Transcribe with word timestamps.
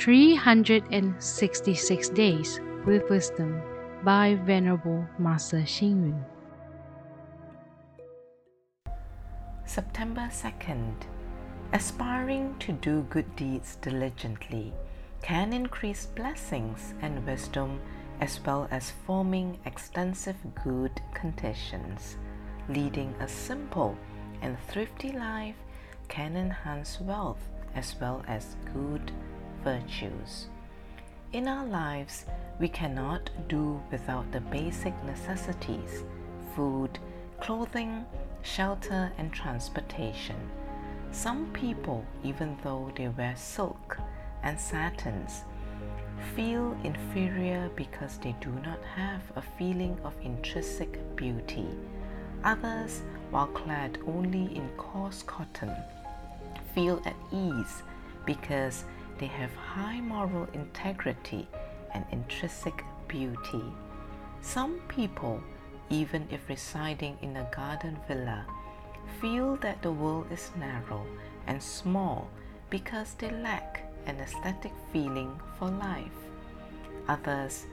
366 0.00 2.08
Days 2.08 2.58
with 2.86 3.08
Wisdom 3.10 3.60
by 4.02 4.34
Venerable 4.46 5.04
Master 5.18 5.58
Xing 5.58 6.08
Yun. 6.08 6.24
September 9.66 10.30
2nd. 10.32 10.94
Aspiring 11.74 12.56
to 12.60 12.72
do 12.72 13.02
good 13.10 13.36
deeds 13.36 13.76
diligently 13.82 14.72
can 15.20 15.52
increase 15.52 16.06
blessings 16.06 16.94
and 17.02 17.26
wisdom 17.26 17.78
as 18.22 18.40
well 18.46 18.66
as 18.70 18.94
forming 19.06 19.58
extensive 19.66 20.36
good 20.64 20.98
conditions. 21.12 22.16
Leading 22.70 23.12
a 23.20 23.28
simple 23.28 23.98
and 24.40 24.56
thrifty 24.66 25.12
life 25.12 25.56
can 26.08 26.38
enhance 26.38 26.98
wealth 27.02 27.50
as 27.74 27.94
well 28.00 28.24
as 28.26 28.56
good 28.72 29.12
virtues. 29.62 30.46
In 31.32 31.46
our 31.46 31.66
lives, 31.66 32.26
we 32.58 32.68
cannot 32.68 33.30
do 33.48 33.80
without 33.90 34.30
the 34.32 34.40
basic 34.40 34.94
necessities 35.04 36.02
food, 36.54 36.98
clothing, 37.40 38.04
shelter, 38.42 39.12
and 39.18 39.32
transportation. 39.32 40.36
Some 41.12 41.46
people, 41.52 42.04
even 42.24 42.56
though 42.62 42.90
they 42.96 43.08
wear 43.08 43.34
silk 43.36 43.98
and 44.42 44.58
satins, 44.58 45.44
feel 46.34 46.76
inferior 46.84 47.70
because 47.76 48.18
they 48.18 48.34
do 48.40 48.50
not 48.64 48.82
have 48.96 49.22
a 49.36 49.42
feeling 49.58 49.98
of 50.04 50.14
intrinsic 50.22 50.98
beauty. 51.16 51.66
Others, 52.44 53.02
while 53.30 53.46
clad 53.48 53.98
only 54.06 54.54
in 54.56 54.68
coarse 54.76 55.22
cotton, 55.22 55.74
feel 56.74 57.02
at 57.04 57.16
ease 57.32 57.82
because 58.26 58.84
they 59.20 59.26
have 59.26 59.54
high 59.54 60.00
moral 60.00 60.48
integrity 60.54 61.46
and 61.92 62.06
intrinsic 62.10 62.82
beauty. 63.06 63.62
Some 64.40 64.80
people, 64.88 65.42
even 65.90 66.26
if 66.30 66.48
residing 66.48 67.18
in 67.20 67.36
a 67.36 67.48
garden 67.54 67.98
villa, 68.08 68.46
feel 69.20 69.56
that 69.56 69.82
the 69.82 69.92
world 69.92 70.26
is 70.32 70.50
narrow 70.58 71.04
and 71.46 71.62
small 71.62 72.30
because 72.70 73.12
they 73.14 73.30
lack 73.30 73.82
an 74.06 74.16
aesthetic 74.20 74.72
feeling 74.90 75.38
for 75.58 75.68
life. 75.68 76.18
Others, 77.06 77.66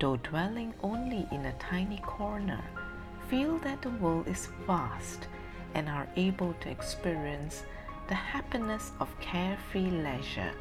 though 0.00 0.16
dwelling 0.16 0.72
only 0.82 1.28
in 1.30 1.44
a 1.44 1.58
tiny 1.58 1.98
corner, 1.98 2.64
feel 3.28 3.58
that 3.58 3.82
the 3.82 3.90
world 3.90 4.26
is 4.26 4.48
vast 4.66 5.28
and 5.74 5.86
are 5.86 6.08
able 6.16 6.54
to 6.60 6.70
experience 6.70 7.64
the 8.08 8.14
happiness 8.14 8.92
of 9.00 9.20
carefree 9.20 9.90
leisure 9.90 10.52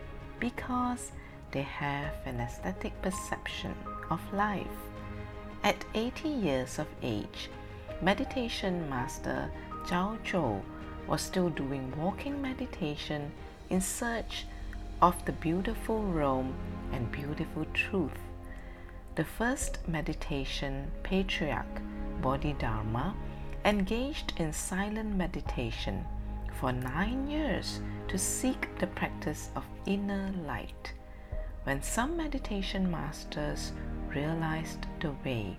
because 0.44 1.14
they 1.52 1.62
have 1.62 2.14
an 2.26 2.42
aesthetic 2.42 3.02
perception 3.02 3.74
of 4.10 4.20
life. 4.34 4.80
At 5.64 5.86
80 5.94 6.28
years 6.28 6.80
of 6.80 6.88
age, 7.02 7.50
meditation 8.02 8.90
master 8.90 9.50
Zhao 9.86 10.18
Zhou 10.26 10.62
was 11.08 11.22
still 11.22 11.50
doing 11.50 11.94
walking 11.98 12.42
meditation 12.42 13.32
in 13.70 13.80
search 13.80 14.46
of 15.02 15.24
the 15.24 15.32
beautiful 15.32 16.04
Rome 16.04 16.54
and 16.92 17.10
beautiful 17.10 17.66
truth. 17.74 18.20
The 19.16 19.24
first 19.24 19.78
meditation 19.88 20.92
patriarch, 21.04 21.82
Bodhidharma, 22.22 23.16
engaged 23.64 24.34
in 24.36 24.52
silent 24.52 25.16
meditation 25.16 26.06
for 26.64 26.72
nine 26.72 27.28
years 27.28 27.82
to 28.08 28.18
seek 28.18 28.70
the 28.80 28.88
practice 28.88 29.50
of 29.58 29.66
inner 29.86 30.32
light. 30.48 30.94
When 31.66 31.82
some 31.82 32.16
meditation 32.16 32.90
masters 32.90 33.74
realized 34.08 34.86
the 35.02 35.12
way, 35.26 35.58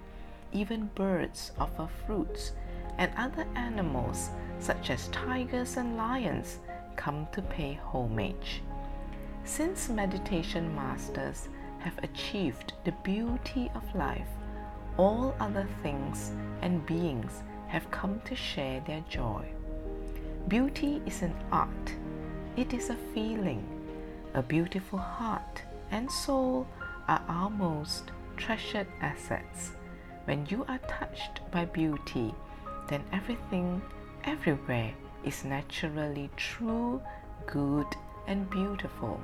even 0.54 0.88
birds 0.94 1.52
offer 1.58 1.90
fruits, 2.06 2.52
and 2.96 3.12
other 3.18 3.46
animals, 3.54 4.30
such 4.60 4.88
as 4.88 5.08
tigers 5.08 5.76
and 5.76 5.98
lions, 5.98 6.60
come 6.96 7.28
to 7.32 7.42
pay 7.42 7.78
homage. 7.92 8.62
Since 9.44 9.90
meditation 9.90 10.74
masters 10.74 11.50
have 11.80 11.98
achieved 12.02 12.72
the 12.84 12.94
beauty 13.04 13.70
of 13.74 13.94
life, 13.94 14.32
all 14.96 15.34
other 15.38 15.68
things 15.82 16.32
and 16.62 16.86
beings 16.86 17.42
have 17.68 17.90
come 17.90 18.22
to 18.24 18.34
share 18.34 18.80
their 18.86 19.04
joy. 19.10 19.44
Beauty 20.48 21.00
is 21.06 21.22
an 21.22 21.34
art, 21.50 21.94
it 22.54 22.74
is 22.74 22.90
a 22.90 22.96
feeling. 23.14 23.64
A 24.34 24.42
beautiful 24.42 24.98
heart 24.98 25.62
and 25.90 26.10
soul 26.12 26.66
are 27.08 27.22
our 27.28 27.48
most 27.48 28.10
treasured 28.36 28.86
assets. 29.00 29.72
When 30.26 30.44
you 30.50 30.66
are 30.68 30.80
touched 30.86 31.40
by 31.50 31.64
beauty, 31.64 32.34
then 32.88 33.02
everything, 33.10 33.80
everywhere, 34.24 34.92
is 35.24 35.46
naturally 35.46 36.28
true, 36.36 37.00
good, 37.46 37.86
and 38.26 38.48
beautiful. 38.50 39.18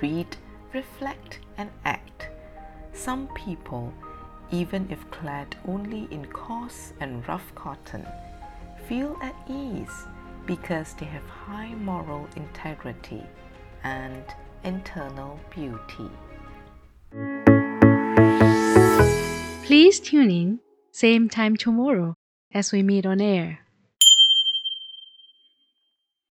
Read, 0.00 0.36
reflect, 0.72 1.38
and 1.56 1.70
act. 1.84 2.30
Some 2.92 3.28
people, 3.28 3.92
even 4.50 4.88
if 4.90 5.08
clad 5.12 5.54
only 5.68 6.08
in 6.10 6.26
coarse 6.26 6.94
and 6.98 7.26
rough 7.28 7.54
cotton, 7.54 8.04
feel 8.90 9.16
at 9.22 9.36
ease 9.48 10.08
because 10.46 10.94
they 10.94 11.06
have 11.06 11.24
high 11.24 11.72
moral 11.74 12.28
integrity 12.34 13.22
and 13.84 14.24
internal 14.64 15.38
beauty. 15.48 16.10
Please 19.64 20.00
tune 20.00 20.32
in, 20.32 20.58
same 20.90 21.28
time 21.28 21.56
tomorrow 21.56 22.16
as 22.52 22.72
we 22.72 22.82
meet 22.82 23.06
on 23.06 23.20
air. 23.20 23.60